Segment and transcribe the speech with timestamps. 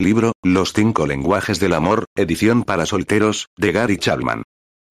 [0.00, 4.44] Libro, Los cinco lenguajes del amor, edición para solteros, de Gary Chapman.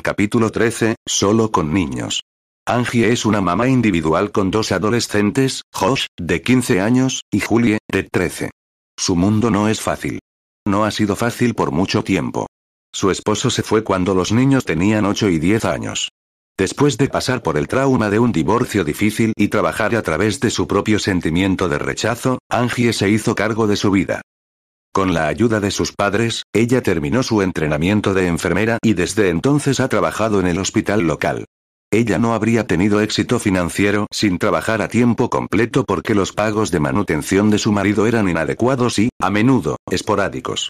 [0.03, 2.21] Capítulo 13, Solo con niños.
[2.67, 8.03] Angie es una mamá individual con dos adolescentes, Josh, de 15 años, y Julie, de
[8.03, 8.51] 13.
[8.99, 10.19] Su mundo no es fácil.
[10.67, 12.45] No ha sido fácil por mucho tiempo.
[12.93, 16.09] Su esposo se fue cuando los niños tenían 8 y 10 años.
[16.55, 20.51] Después de pasar por el trauma de un divorcio difícil y trabajar a través de
[20.51, 24.21] su propio sentimiento de rechazo, Angie se hizo cargo de su vida.
[24.99, 29.79] Con la ayuda de sus padres, ella terminó su entrenamiento de enfermera y desde entonces
[29.79, 31.45] ha trabajado en el hospital local.
[31.89, 36.81] Ella no habría tenido éxito financiero sin trabajar a tiempo completo porque los pagos de
[36.81, 40.67] manutención de su marido eran inadecuados y, a menudo, esporádicos.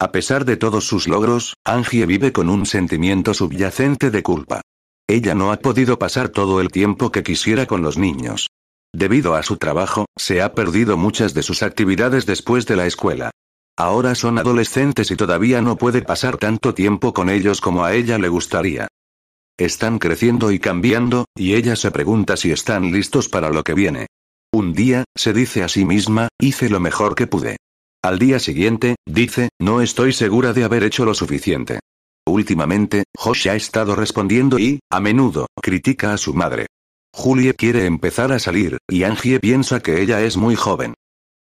[0.00, 4.62] A pesar de todos sus logros, Angie vive con un sentimiento subyacente de culpa.
[5.06, 8.46] Ella no ha podido pasar todo el tiempo que quisiera con los niños.
[8.94, 13.30] Debido a su trabajo, se ha perdido muchas de sus actividades después de la escuela.
[13.80, 18.18] Ahora son adolescentes y todavía no puede pasar tanto tiempo con ellos como a ella
[18.18, 18.88] le gustaría.
[19.58, 24.08] Están creciendo y cambiando, y ella se pregunta si están listos para lo que viene.
[24.52, 27.56] Un día, se dice a sí misma, hice lo mejor que pude.
[28.02, 31.80] Al día siguiente, dice, no estoy segura de haber hecho lo suficiente.
[32.26, 36.66] Últimamente, Josh ha estado respondiendo y, a menudo, critica a su madre.
[37.14, 40.92] Julie quiere empezar a salir, y Angie piensa que ella es muy joven.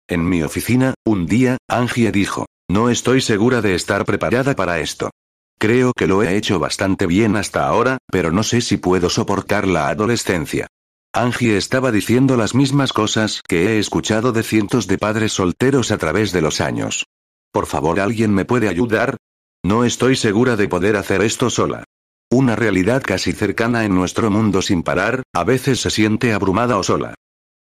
[0.09, 5.11] En mi oficina, un día, Angie dijo, no estoy segura de estar preparada para esto.
[5.59, 9.67] Creo que lo he hecho bastante bien hasta ahora, pero no sé si puedo soportar
[9.67, 10.67] la adolescencia.
[11.15, 15.97] Angie estaba diciendo las mismas cosas que he escuchado de cientos de padres solteros a
[15.97, 17.07] través de los años.
[17.51, 19.17] Por favor, ¿alguien me puede ayudar?
[19.65, 21.85] No estoy segura de poder hacer esto sola.
[22.31, 26.83] Una realidad casi cercana en nuestro mundo sin parar, a veces se siente abrumada o
[26.83, 27.15] sola.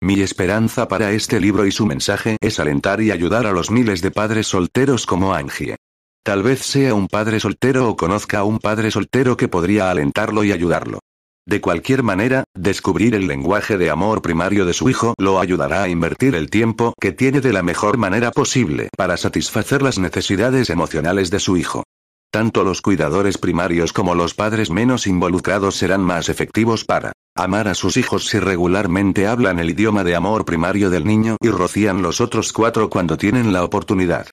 [0.04, 4.02] Mi esperanza para este libro y su mensaje es alentar y ayudar a los miles
[4.02, 5.76] de padres solteros como Angie.
[6.22, 10.44] Tal vez sea un padre soltero o conozca a un padre soltero que podría alentarlo
[10.44, 10.98] y ayudarlo.
[11.46, 15.88] De cualquier manera, descubrir el lenguaje de amor primario de su hijo lo ayudará a
[15.88, 21.30] invertir el tiempo que tiene de la mejor manera posible para satisfacer las necesidades emocionales
[21.30, 21.82] de su hijo.
[22.30, 27.74] Tanto los cuidadores primarios como los padres menos involucrados serán más efectivos para amar a
[27.74, 32.20] sus hijos si regularmente hablan el idioma de amor primario del niño y rocían los
[32.20, 34.28] otros cuatro cuando tienen la oportunidad.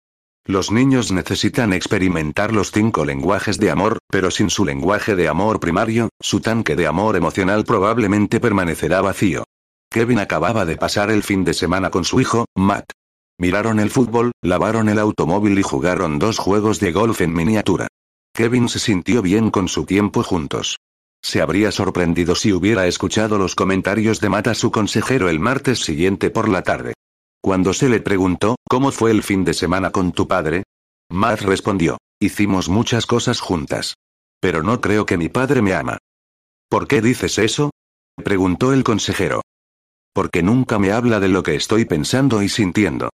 [0.46, 5.60] Los niños necesitan experimentar los cinco lenguajes de amor, pero sin su lenguaje de amor
[5.60, 9.44] primario, su tanque de amor emocional probablemente permanecerá vacío.
[9.92, 12.92] Kevin acababa de pasar el fin de semana con su hijo, Matt.
[13.38, 17.88] Miraron el fútbol, lavaron el automóvil y jugaron dos juegos de golf en miniatura.
[18.34, 20.78] Kevin se sintió bien con su tiempo juntos.
[21.24, 25.80] Se habría sorprendido si hubiera escuchado los comentarios de Matt a su consejero el martes
[25.80, 26.94] siguiente por la tarde.
[27.42, 30.64] Cuando se le preguntó, ¿cómo fue el fin de semana con tu padre?
[31.10, 33.96] Matt respondió, hicimos muchas cosas juntas.
[34.40, 35.98] Pero no creo que mi padre me ama.
[36.70, 37.72] ¿Por qué dices eso?
[38.24, 39.42] preguntó el consejero.
[40.14, 43.10] Porque nunca me habla de lo que estoy pensando y sintiendo.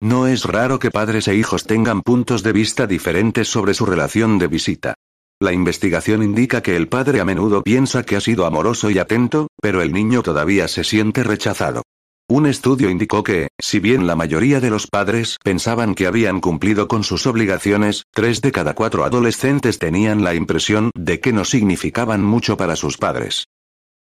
[0.00, 4.38] No es raro que padres e hijos tengan puntos de vista diferentes sobre su relación
[4.38, 4.94] de visita.
[5.42, 9.48] La investigación indica que el padre a menudo piensa que ha sido amoroso y atento,
[9.60, 11.82] pero el niño todavía se siente rechazado.
[12.28, 16.86] Un estudio indicó que, si bien la mayoría de los padres pensaban que habían cumplido
[16.86, 22.22] con sus obligaciones, tres de cada cuatro adolescentes tenían la impresión de que no significaban
[22.22, 23.46] mucho para sus padres.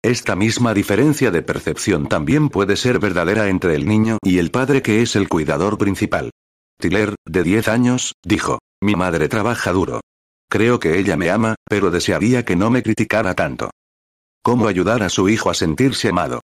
[0.03, 4.81] Esta misma diferencia de percepción también puede ser verdadera entre el niño y el padre
[4.81, 6.31] que es el cuidador principal.
[6.77, 10.01] Tiller, de 10 años, dijo, mi madre trabaja duro.
[10.51, 13.69] Creo que ella me ama, pero desearía que no me criticara tanto.
[14.43, 16.41] ¿Cómo ayudar a su hijo a sentirse amado?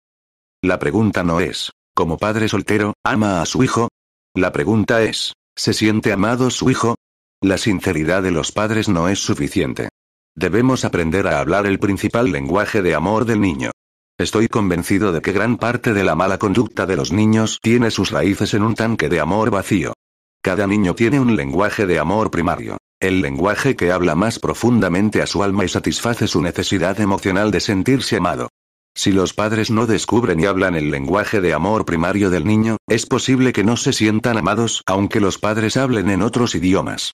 [0.62, 3.88] La pregunta no es, como padre soltero, ¿ama a su hijo?
[4.36, 6.96] La pregunta es, ¿se siente amado su hijo?
[7.42, 9.88] La sinceridad de los padres no es suficiente.
[10.36, 13.72] Debemos aprender a hablar el principal lenguaje de amor del niño.
[14.18, 18.12] Estoy convencido de que gran parte de la mala conducta de los niños tiene sus
[18.12, 19.94] raíces en un tanque de amor vacío.
[20.42, 25.28] Cada niño tiene un lenguaje de amor primario, el lenguaje que habla más profundamente a
[25.28, 28.48] su alma y satisface su necesidad emocional de sentirse amado.
[28.96, 33.06] Si los padres no descubren y hablan el lenguaje de amor primario del niño, es
[33.06, 37.12] posible que no se sientan amados aunque los padres hablen en otros idiomas.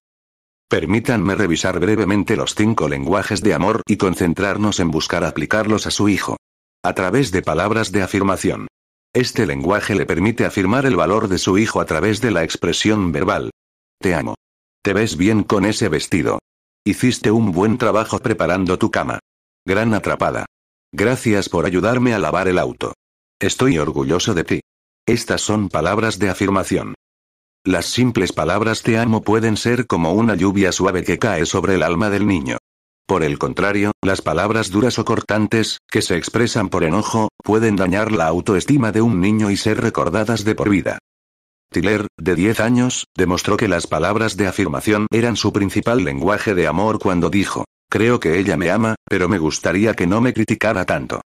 [0.70, 6.08] Permítanme revisar brevemente los cinco lenguajes de amor y concentrarnos en buscar aplicarlos a su
[6.08, 6.38] hijo.
[6.84, 8.68] A través de palabras de afirmación.
[9.12, 13.12] Este lenguaje le permite afirmar el valor de su hijo a través de la expresión
[13.12, 13.50] verbal.
[14.00, 14.36] Te amo.
[14.82, 16.40] Te ves bien con ese vestido.
[16.86, 19.20] Hiciste un buen trabajo preparando tu cama.
[19.66, 20.46] Gran atrapada.
[20.94, 22.94] Gracias por ayudarme a lavar el auto.
[23.42, 24.62] Estoy orgulloso de ti.
[25.06, 26.96] Estas son palabras de afirmación.
[27.66, 31.84] Las simples palabras te amo pueden ser como una lluvia suave que cae sobre el
[31.84, 32.58] alma del niño.
[33.06, 38.14] Por el contrario, las palabras duras o cortantes, que se expresan por enojo, pueden dañar
[38.14, 41.00] la autoestima de un niño y ser recordadas de por vida.
[41.72, 46.66] Tiller, de 10 años, demostró que las palabras de afirmación eran su principal lenguaje de
[46.66, 50.86] amor cuando dijo, creo que ella me ama, pero me gustaría que no me criticara
[50.86, 51.22] tanto.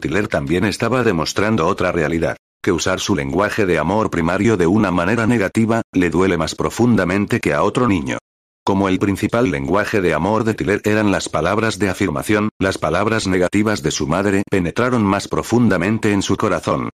[0.00, 4.92] Tiller también estaba demostrando otra realidad, que usar su lenguaje de amor primario de una
[4.92, 8.18] manera negativa, le duele más profundamente que a otro niño.
[8.64, 13.26] Como el principal lenguaje de amor de Tiller eran las palabras de afirmación, las palabras
[13.26, 16.90] negativas de su madre penetraron más profundamente en su corazón.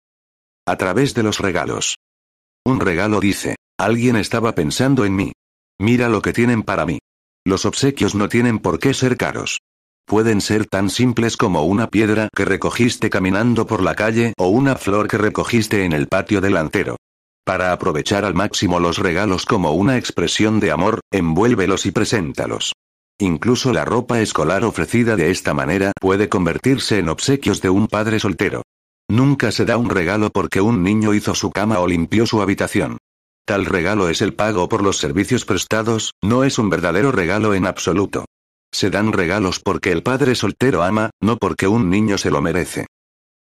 [0.67, 1.97] A través de los regalos.
[2.67, 5.33] Un regalo dice, alguien estaba pensando en mí.
[5.79, 6.99] Mira lo que tienen para mí.
[7.45, 9.61] Los obsequios no tienen por qué ser caros.
[10.07, 14.77] Pueden ser tan simples como una piedra que recogiste caminando por la calle o una
[14.77, 16.97] flor que recogiste en el patio delantero.
[17.45, 22.73] Para aprovechar al máximo los regalos como una expresión de amor, envuélvelos y preséntalos.
[23.19, 28.19] Incluso la ropa escolar ofrecida de esta manera puede convertirse en obsequios de un padre
[28.19, 28.63] soltero.
[29.15, 32.99] Nunca se da un regalo porque un niño hizo su cama o limpió su habitación.
[33.47, 37.65] Tal regalo es el pago por los servicios prestados, no es un verdadero regalo en
[37.65, 38.25] absoluto.
[38.73, 42.87] Se dan regalos porque el padre soltero ama, no porque un niño se lo merece.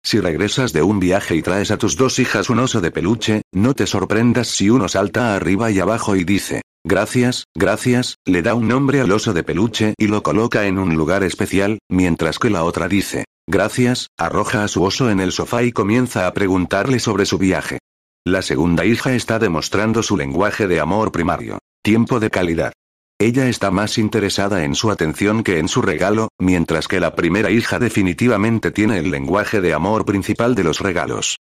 [0.03, 3.43] Si regresas de un viaje y traes a tus dos hijas un oso de peluche,
[3.51, 8.55] no te sorprendas si uno salta arriba y abajo y dice, gracias, gracias, le da
[8.55, 12.49] un nombre al oso de peluche y lo coloca en un lugar especial, mientras que
[12.49, 16.99] la otra dice, gracias, arroja a su oso en el sofá y comienza a preguntarle
[16.99, 17.79] sobre su viaje.
[18.25, 21.57] La segunda hija está demostrando su lenguaje de amor primario.
[21.83, 22.73] Tiempo de calidad.
[23.19, 27.49] Ella está más interesada en su atención que en su regalo, mientras que la primera
[27.49, 31.37] hija definitivamente tiene el lenguaje de amor principal de los regalos.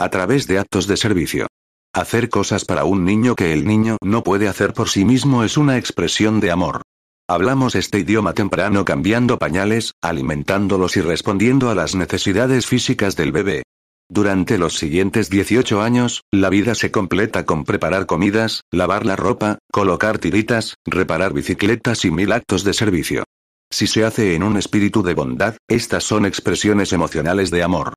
[0.00, 1.46] A través de actos de servicio.
[1.94, 5.56] Hacer cosas para un niño que el niño no puede hacer por sí mismo es
[5.56, 6.82] una expresión de amor.
[7.28, 13.62] Hablamos este idioma temprano cambiando pañales, alimentándolos y respondiendo a las necesidades físicas del bebé.
[14.10, 19.58] Durante los siguientes 18 años, la vida se completa con preparar comidas, lavar la ropa,
[19.70, 23.22] colocar tiritas, reparar bicicletas y mil actos de servicio.
[23.70, 27.94] Si se hace en un espíritu de bondad, estas son expresiones emocionales de amor.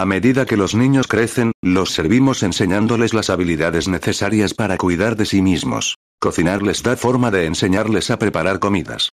[0.00, 5.26] A medida que los niños crecen, los servimos enseñándoles las habilidades necesarias para cuidar de
[5.26, 5.98] sí mismos.
[6.18, 9.10] Cocinar les da forma de enseñarles a preparar comidas.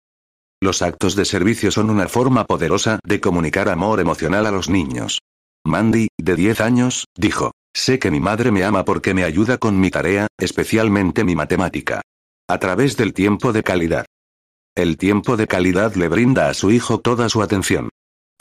[0.60, 5.20] Los actos de servicio son una forma poderosa de comunicar amor emocional a los niños.
[5.64, 9.78] Mandy, de 10 años, dijo, sé que mi madre me ama porque me ayuda con
[9.78, 12.00] mi tarea, especialmente mi matemática.
[12.50, 14.06] A través del tiempo de calidad.
[14.74, 17.88] El tiempo de calidad le brinda a su hijo toda su atención.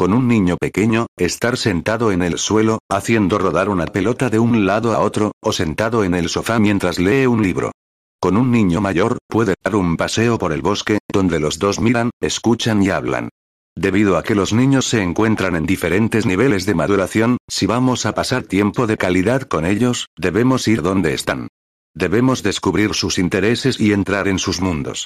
[0.01, 4.65] Con un niño pequeño, estar sentado en el suelo, haciendo rodar una pelota de un
[4.65, 7.71] lado a otro, o sentado en el sofá mientras lee un libro.
[8.19, 12.09] Con un niño mayor, puede dar un paseo por el bosque, donde los dos miran,
[12.19, 13.29] escuchan y hablan.
[13.75, 18.15] Debido a que los niños se encuentran en diferentes niveles de maduración, si vamos a
[18.15, 21.47] pasar tiempo de calidad con ellos, debemos ir donde están.
[21.93, 25.05] Debemos descubrir sus intereses y entrar en sus mundos.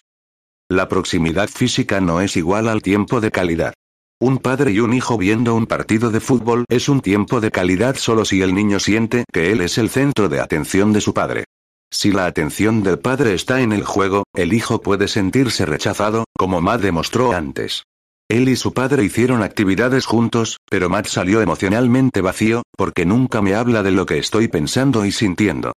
[0.69, 3.73] La proximidad física no es igual al tiempo de calidad.
[4.21, 7.97] Un padre y un hijo viendo un partido de fútbol es un tiempo de calidad
[7.97, 11.43] solo si el niño siente que él es el centro de atención de su padre.
[11.91, 16.61] Si la atención del padre está en el juego, el hijo puede sentirse rechazado, como
[16.61, 17.83] Matt demostró antes.
[18.29, 23.53] Él y su padre hicieron actividades juntos, pero Matt salió emocionalmente vacío, porque nunca me
[23.53, 25.73] habla de lo que estoy pensando y sintiendo.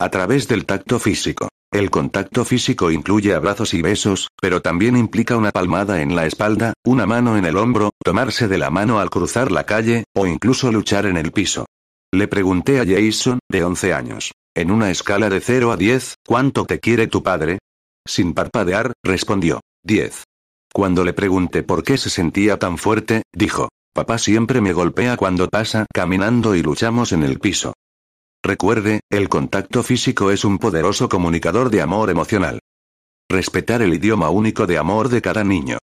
[0.00, 1.48] A través del tacto físico.
[1.72, 6.72] El contacto físico incluye abrazos y besos, pero también implica una palmada en la espalda,
[6.84, 10.70] una mano en el hombro, tomarse de la mano al cruzar la calle, o incluso
[10.72, 11.66] luchar en el piso.
[12.12, 14.32] Le pregunté a Jason, de 11 años.
[14.56, 17.58] En una escala de 0 a 10, ¿cuánto te quiere tu padre?
[18.06, 19.60] Sin parpadear, respondió.
[19.84, 20.24] 10.
[20.72, 25.48] Cuando le pregunté por qué se sentía tan fuerte, dijo, papá siempre me golpea cuando
[25.48, 27.74] pasa caminando y luchamos en el piso.
[28.44, 32.58] Recuerde, el contacto físico es un poderoso comunicador de amor emocional.
[33.26, 35.78] Respetar el idioma único de amor de cada niño.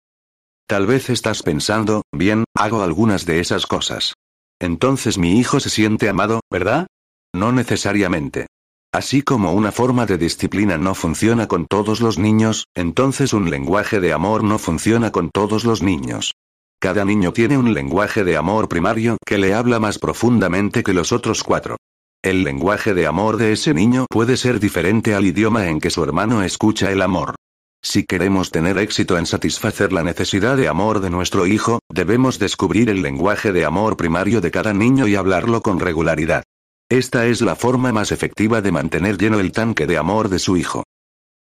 [0.68, 4.14] Tal vez estás pensando, bien, hago algunas de esas cosas.
[4.60, 6.86] Entonces mi hijo se siente amado, ¿verdad?
[7.34, 8.46] No necesariamente.
[8.94, 14.00] Así como una forma de disciplina no funciona con todos los niños, entonces un lenguaje
[14.00, 16.36] de amor no funciona con todos los niños.
[16.80, 21.12] Cada niño tiene un lenguaje de amor primario que le habla más profundamente que los
[21.12, 21.78] otros cuatro.
[22.24, 26.04] El lenguaje de amor de ese niño puede ser diferente al idioma en que su
[26.04, 27.34] hermano escucha el amor.
[27.82, 32.92] Si queremos tener éxito en satisfacer la necesidad de amor de nuestro hijo, debemos descubrir
[32.92, 36.44] el lenguaje de amor primario de cada niño y hablarlo con regularidad.
[36.90, 40.58] Esta es la forma más efectiva de mantener lleno el tanque de amor de su
[40.58, 40.84] hijo.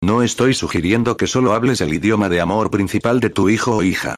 [0.04, 3.82] No estoy sugiriendo que solo hables el idioma de amor principal de tu hijo o
[3.82, 4.14] hija.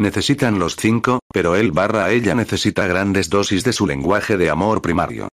[0.00, 4.80] Necesitan los cinco, pero él barra ella necesita grandes dosis de su lenguaje de amor
[4.80, 5.26] primario.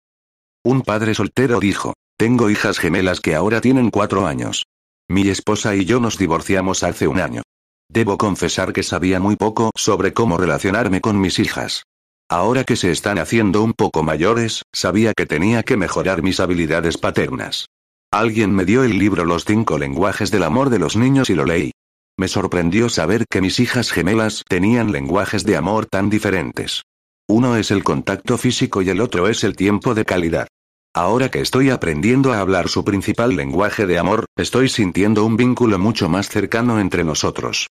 [0.63, 4.68] Un padre soltero dijo, tengo hijas gemelas que ahora tienen cuatro años.
[5.10, 7.41] Mi esposa y yo nos divorciamos hace un año.
[7.89, 11.84] Debo confesar que sabía muy poco sobre cómo relacionarme con mis hijas.
[12.30, 16.98] Ahora que se están haciendo un poco mayores, sabía que tenía que mejorar mis habilidades
[16.98, 17.65] paternas.
[18.12, 21.44] Alguien me dio el libro Los cinco lenguajes del amor de los niños y lo
[21.44, 21.72] leí.
[22.18, 26.84] Me sorprendió saber que mis hijas gemelas tenían lenguajes de amor tan diferentes.
[27.32, 30.50] Uno es el contacto físico y el otro es el tiempo de calidad.
[30.94, 35.80] Ahora que estoy aprendiendo a hablar su principal lenguaje de amor, estoy sintiendo un vínculo
[35.80, 37.68] mucho más cercano entre nosotros.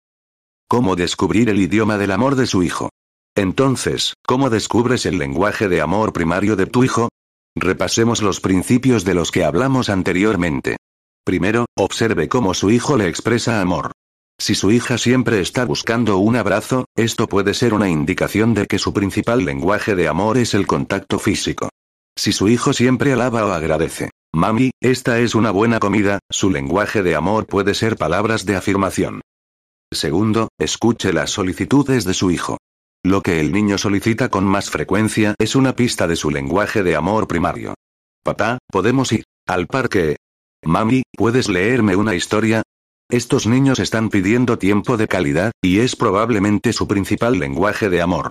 [0.66, 2.88] ¿Cómo descubrir el idioma del amor de su hijo?
[3.36, 7.10] Entonces, ¿cómo descubres el lenguaje de amor primario de tu hijo?
[7.54, 10.78] Repasemos los principios de los que hablamos anteriormente.
[11.22, 13.92] Primero, observe cómo su hijo le expresa amor.
[14.40, 18.78] Si su hija siempre está buscando un abrazo, esto puede ser una indicación de que
[18.78, 21.68] su principal lenguaje de amor es el contacto físico.
[22.16, 27.02] Si su hijo siempre alaba o agradece, Mami, esta es una buena comida, su lenguaje
[27.02, 29.20] de amor puede ser palabras de afirmación.
[29.92, 32.56] Segundo, escuche las solicitudes de su hijo.
[33.04, 36.96] Lo que el niño solicita con más frecuencia es una pista de su lenguaje de
[36.96, 37.74] amor primario.
[38.24, 40.16] Papá, ¿podemos ir al parque?
[40.64, 42.62] Mami, ¿puedes leerme una historia?
[43.10, 48.30] Estos niños están pidiendo tiempo de calidad, y es probablemente su principal lenguaje de amor.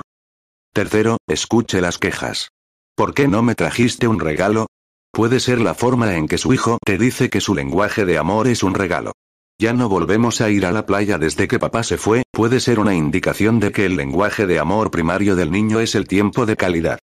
[0.73, 2.51] Tercero, escuche las quejas.
[2.95, 4.67] ¿Por qué no me trajiste un regalo?
[5.11, 8.47] Puede ser la forma en que su hijo te dice que su lenguaje de amor
[8.47, 9.11] es un regalo.
[9.59, 12.79] Ya no volvemos a ir a la playa desde que papá se fue, puede ser
[12.79, 16.55] una indicación de que el lenguaje de amor primario del niño es el tiempo de
[16.55, 16.99] calidad.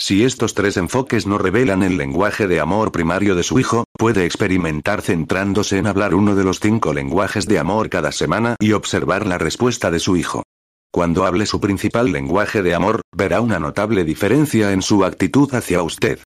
[0.00, 4.24] Si estos tres enfoques no revelan el lenguaje de amor primario de su hijo, puede
[4.24, 9.26] experimentar centrándose en hablar uno de los cinco lenguajes de amor cada semana y observar
[9.26, 10.44] la respuesta de su hijo.
[10.92, 15.82] Cuando hable su principal lenguaje de amor, verá una notable diferencia en su actitud hacia
[15.82, 16.20] usted.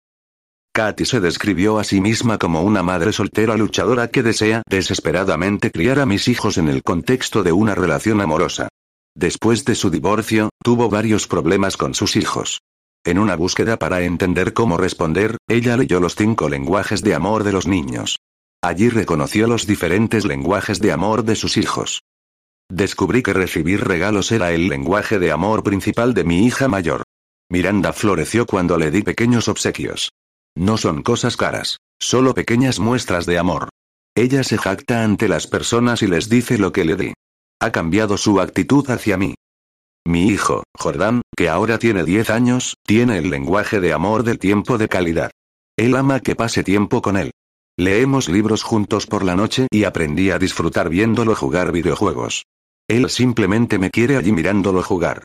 [0.75, 5.99] Katy se describió a sí misma como una madre soltera luchadora que desea desesperadamente criar
[5.99, 8.69] a mis hijos en el contexto de una relación amorosa.
[9.15, 12.61] Después de su divorcio, tuvo varios problemas con sus hijos.
[13.05, 17.53] En una búsqueda para entender cómo responder, ella leyó los cinco lenguajes de amor de
[17.53, 18.21] los niños.
[18.63, 22.03] Allí reconoció los diferentes lenguajes de amor de sus hijos.
[22.71, 27.03] Descubrí que recibir regalos era el lenguaje de amor principal de mi hija mayor.
[27.51, 30.13] Miranda floreció cuando le di pequeños obsequios.
[30.55, 33.69] No son cosas caras, solo pequeñas muestras de amor.
[34.15, 37.15] Ella se jacta ante las personas y les dice lo que le di.
[37.61, 39.35] Ha cambiado su actitud hacia mí.
[40.07, 44.77] Mi hijo, Jordán, que ahora tiene 10 años, tiene el lenguaje de amor del tiempo
[44.77, 45.31] de calidad.
[45.77, 47.31] Él ama que pase tiempo con él.
[47.79, 52.45] Leemos libros juntos por la noche y aprendí a disfrutar viéndolo jugar videojuegos.
[52.89, 55.23] Él simplemente me quiere allí mirándolo jugar.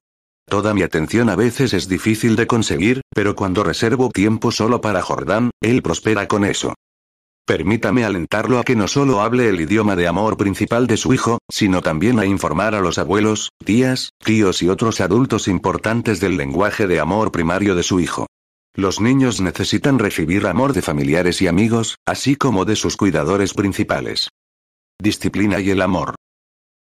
[0.48, 5.02] Toda mi atención a veces es difícil de conseguir, pero cuando reservo tiempo solo para
[5.02, 6.74] Jordán, él prospera con eso.
[7.48, 11.40] Permítame alentarlo a que no solo hable el idioma de amor principal de su hijo,
[11.50, 16.88] sino también a informar a los abuelos, tías, tíos y otros adultos importantes del lenguaje
[16.88, 18.28] de amor primario de su hijo.
[18.76, 24.28] Los niños necesitan recibir amor de familiares y amigos, así como de sus cuidadores principales.
[25.02, 26.16] Disciplina y el amor.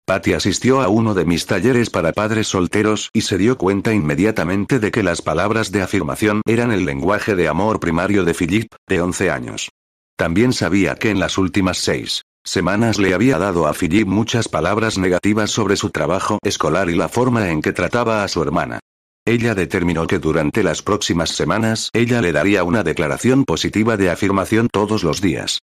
[0.07, 4.79] Patty asistió a uno de mis talleres para padres solteros y se dio cuenta inmediatamente
[4.79, 9.03] de que las palabras de afirmación eran el lenguaje de amor primario de Philip, de
[9.03, 9.69] 11 años.
[10.17, 14.99] También sabía que en las últimas seis semanas le había dado a Philip muchas palabras
[14.99, 18.81] negativas sobre su trabajo escolar y la forma en que trataba a su hermana.
[19.27, 24.69] Ella determinó que durante las próximas semanas ella le daría una declaración positiva de afirmación
[24.71, 25.61] todos los días.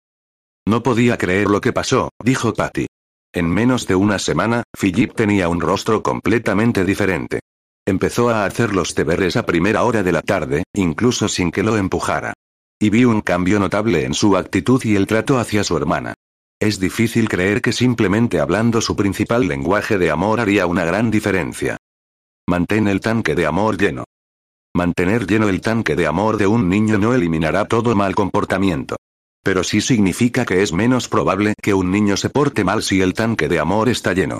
[0.66, 2.88] No podía creer lo que pasó, dijo Patty.
[3.34, 7.40] En menos de una semana, Philip tenía un rostro completamente diferente.
[7.86, 11.78] Empezó a hacer los deberes a primera hora de la tarde, incluso sin que lo
[11.78, 12.34] empujara.
[12.82, 16.16] Y vi un cambio notable en su actitud y el trato hacia su hermana.
[16.60, 21.78] Es difícil creer que simplemente hablando su principal lenguaje de amor haría una gran diferencia.
[22.50, 24.06] Mantén el tanque de amor lleno.
[24.74, 28.96] Mantener lleno el tanque de amor de un niño no eliminará todo mal comportamiento.
[29.44, 33.14] Pero sí significa que es menos probable que un niño se porte mal si el
[33.14, 34.40] tanque de amor está lleno.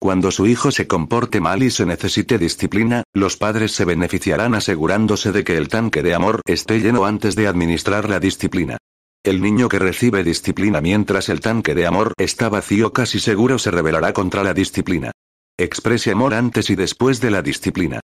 [0.00, 5.32] Cuando su hijo se comporte mal y se necesite disciplina, los padres se beneficiarán asegurándose
[5.32, 8.78] de que el tanque de amor esté lleno antes de administrar la disciplina.
[9.24, 13.72] El niño que recibe disciplina mientras el tanque de amor está vacío casi seguro se
[13.72, 15.10] rebelará contra la disciplina.
[15.58, 18.00] Exprese amor antes y después de la disciplina.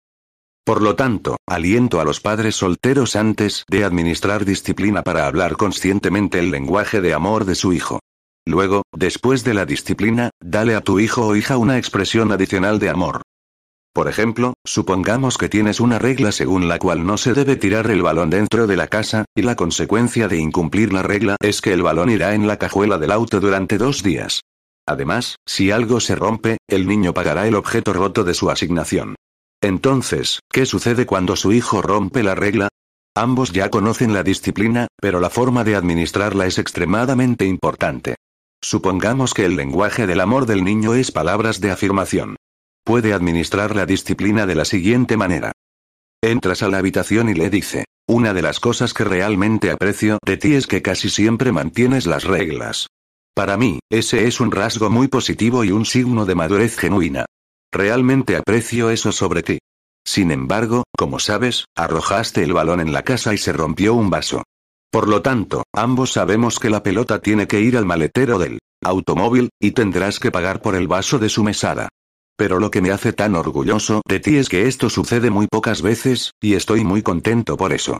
[0.63, 6.39] Por lo tanto, aliento a los padres solteros antes de administrar disciplina para hablar conscientemente
[6.39, 7.99] el lenguaje de amor de su hijo.
[8.45, 12.89] Luego, después de la disciplina, dale a tu hijo o hija una expresión adicional de
[12.89, 13.21] amor.
[13.93, 18.01] Por ejemplo, supongamos que tienes una regla según la cual no se debe tirar el
[18.01, 21.83] balón dentro de la casa, y la consecuencia de incumplir la regla es que el
[21.83, 24.41] balón irá en la cajuela del auto durante dos días.
[24.87, 29.15] Además, si algo se rompe, el niño pagará el objeto roto de su asignación.
[29.61, 32.69] Entonces, ¿qué sucede cuando su hijo rompe la regla?
[33.15, 38.15] Ambos ya conocen la disciplina, pero la forma de administrarla es extremadamente importante.
[38.63, 42.35] Supongamos que el lenguaje del amor del niño es palabras de afirmación.
[42.83, 45.51] Puede administrar la disciplina de la siguiente manera.
[46.21, 50.37] Entras a la habitación y le dice, una de las cosas que realmente aprecio de
[50.37, 52.87] ti es que casi siempre mantienes las reglas.
[53.33, 57.25] Para mí, ese es un rasgo muy positivo y un signo de madurez genuina.
[57.71, 59.59] Realmente aprecio eso sobre ti.
[60.05, 64.43] Sin embargo, como sabes, arrojaste el balón en la casa y se rompió un vaso.
[64.91, 69.49] Por lo tanto, ambos sabemos que la pelota tiene que ir al maletero del automóvil,
[69.59, 71.87] y tendrás que pagar por el vaso de su mesada.
[72.35, 75.81] Pero lo que me hace tan orgulloso de ti es que esto sucede muy pocas
[75.81, 77.99] veces, y estoy muy contento por eso.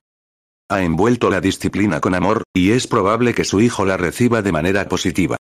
[0.70, 4.52] Ha envuelto la disciplina con amor, y es probable que su hijo la reciba de
[4.52, 5.38] manera positiva.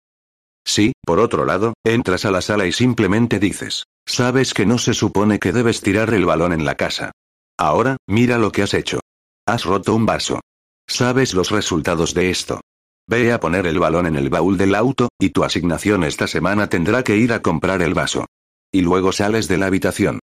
[0.68, 4.94] Si, por otro lado, entras a la sala y simplemente dices, sabes que no se
[4.94, 7.12] supone que debes tirar el balón en la casa.
[7.58, 9.00] Ahora, mira lo que has hecho.
[9.48, 10.41] Has roto un vaso.
[10.89, 12.62] Sabes los resultados de esto.
[13.08, 16.67] Ve a poner el balón en el baúl del auto, y tu asignación esta semana
[16.67, 18.25] tendrá que ir a comprar el vaso.
[18.72, 20.19] Y luego sales de la habitación.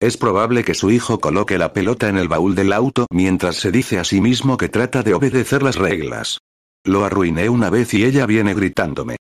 [0.00, 3.70] Es probable que su hijo coloque la pelota en el baúl del auto mientras se
[3.70, 6.38] dice a sí mismo que trata de obedecer las reglas.
[6.82, 9.16] Lo arruiné una vez y ella viene gritándome.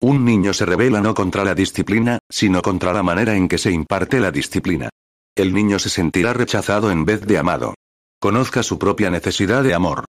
[0.00, 3.72] Un niño se revela no contra la disciplina, sino contra la manera en que se
[3.72, 4.90] imparte la disciplina.
[5.34, 7.74] El niño se sentirá rechazado en vez de amado.
[8.24, 10.06] Conozca su propia necesidad de amor.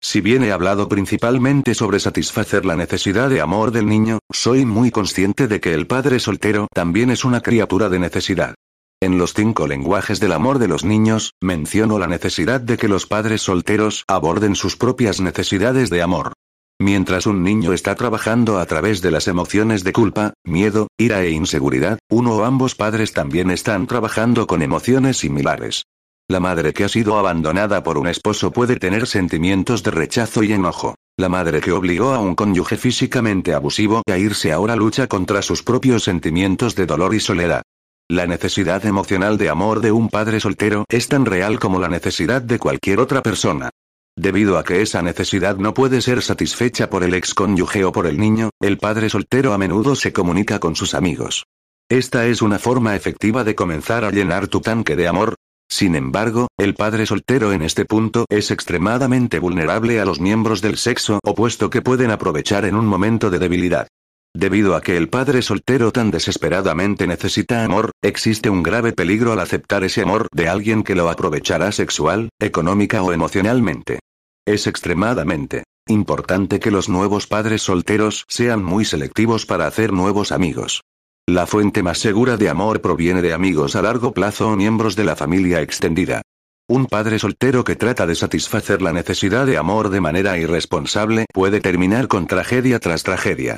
[0.00, 4.92] Si bien he hablado principalmente sobre satisfacer la necesidad de amor del niño, soy muy
[4.92, 8.54] consciente de que el padre soltero también es una criatura de necesidad.
[9.02, 13.06] En los cinco lenguajes del amor de los niños, menciono la necesidad de que los
[13.06, 16.34] padres solteros aborden sus propias necesidades de amor.
[16.78, 21.30] Mientras un niño está trabajando a través de las emociones de culpa, miedo, ira e
[21.30, 25.82] inseguridad, uno o ambos padres también están trabajando con emociones similares.
[26.30, 30.52] La madre que ha sido abandonada por un esposo puede tener sentimientos de rechazo y
[30.52, 30.94] enojo.
[31.16, 35.64] La madre que obligó a un cónyuge físicamente abusivo a irse ahora lucha contra sus
[35.64, 37.62] propios sentimientos de dolor y soledad.
[38.08, 42.40] La necesidad emocional de amor de un padre soltero es tan real como la necesidad
[42.42, 43.70] de cualquier otra persona.
[44.16, 48.20] Debido a que esa necesidad no puede ser satisfecha por el excónyuge o por el
[48.20, 51.44] niño, el padre soltero a menudo se comunica con sus amigos.
[51.88, 55.34] Esta es una forma efectiva de comenzar a llenar tu tanque de amor.
[55.70, 60.76] Sin embargo, el padre soltero en este punto es extremadamente vulnerable a los miembros del
[60.76, 63.86] sexo opuesto que pueden aprovechar en un momento de debilidad.
[64.34, 69.40] Debido a que el padre soltero tan desesperadamente necesita amor, existe un grave peligro al
[69.40, 74.00] aceptar ese amor de alguien que lo aprovechará sexual, económica o emocionalmente.
[74.46, 80.82] Es extremadamente importante que los nuevos padres solteros sean muy selectivos para hacer nuevos amigos.
[81.28, 85.04] La fuente más segura de amor proviene de amigos a largo plazo o miembros de
[85.04, 86.22] la familia extendida.
[86.68, 91.60] Un padre soltero que trata de satisfacer la necesidad de amor de manera irresponsable puede
[91.60, 93.56] terminar con tragedia tras tragedia.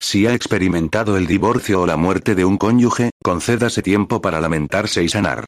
[0.00, 5.04] Si ha experimentado el divorcio o la muerte de un cónyuge, concédase tiempo para lamentarse
[5.04, 5.44] y sanar.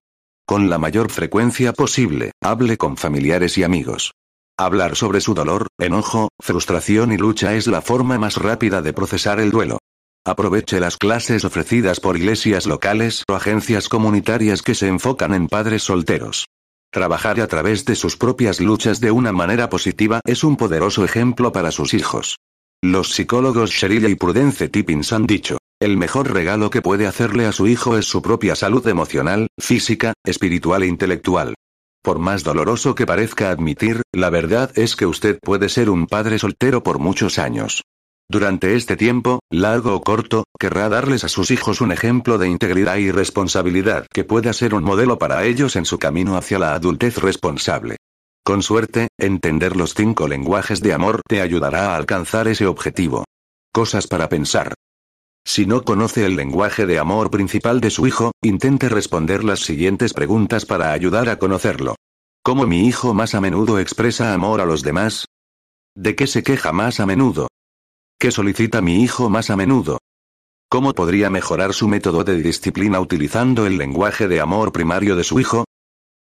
[0.47, 4.13] Con la mayor frecuencia posible, hable con familiares y amigos.
[4.57, 9.41] Hablar sobre su dolor, enojo, frustración y lucha es la forma más rápida de procesar
[9.41, 9.79] el duelo.
[10.27, 15.83] Aproveche las clases ofrecidas por iglesias locales o agencias comunitarias que se enfocan en padres
[15.83, 16.47] solteros.
[16.91, 21.53] Trabajar a través de sus propias luchas de una manera positiva es un poderoso ejemplo
[21.53, 22.39] para sus hijos.
[22.83, 27.53] Los psicólogos Sheryl y Prudence Tippins han dicho, el mejor regalo que puede hacerle a
[27.53, 31.55] su hijo es su propia salud emocional, física, espiritual e intelectual.
[32.03, 36.39] Por más doloroso que parezca admitir, la verdad es que usted puede ser un padre
[36.39, 37.83] soltero por muchos años.
[38.29, 42.97] Durante este tiempo, largo o corto, querrá darles a sus hijos un ejemplo de integridad
[42.97, 47.19] y responsabilidad que pueda ser un modelo para ellos en su camino hacia la adultez
[47.19, 47.97] responsable.
[48.43, 53.25] Con suerte, entender los cinco lenguajes de amor te ayudará a alcanzar ese objetivo.
[53.73, 54.75] Cosas para pensar.
[55.47, 60.15] Si no conoce el lenguaje de amor principal de su hijo, intente responder las siguientes
[60.15, 61.97] preguntas para ayudar a conocerlo.
[62.43, 65.27] ¿Cómo mi hijo más a menudo expresa amor a los demás?
[65.95, 67.49] ¿De qué se queja más a menudo?
[68.25, 69.99] ¿Qué solicita mi hijo más a menudo?
[70.71, 75.41] ¿Cómo podría mejorar su método de disciplina utilizando el lenguaje de amor primario de su
[75.41, 75.67] hijo?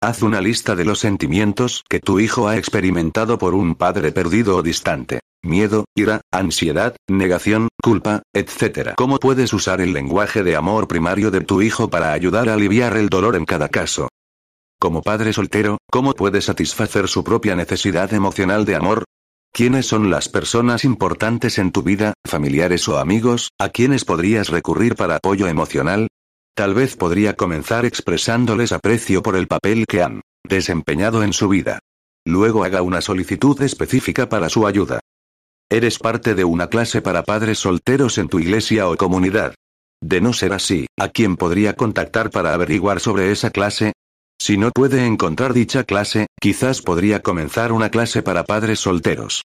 [0.02, 4.56] Haz una lista de los sentimientos que tu hijo ha experimentado por un padre perdido
[4.56, 5.20] o distante.
[5.44, 8.94] Miedo, ira, ansiedad, negación, culpa, etc.
[8.96, 12.96] ¿Cómo puedes usar el lenguaje de amor primario de tu hijo para ayudar a aliviar
[12.96, 14.08] el dolor en cada caso?
[14.80, 19.04] Como padre soltero, ¿cómo puede satisfacer su propia necesidad emocional de amor?
[19.54, 24.96] ¿Quiénes son las personas importantes en tu vida, familiares o amigos, a quienes podrías recurrir
[24.96, 26.08] para apoyo emocional?
[26.56, 31.80] Tal vez podría comenzar expresándoles aprecio por el papel que han desempeñado en su vida.
[32.26, 35.02] Luego haga una solicitud específica para su ayuda.
[35.70, 39.54] Eres parte de una clase para padres solteros en tu iglesia o comunidad.
[40.02, 43.92] De no ser así, ¿a quién podría contactar para averiguar sobre esa clase?
[44.44, 49.44] Si no puede encontrar dicha clase, quizás podría comenzar una clase para padres solteros.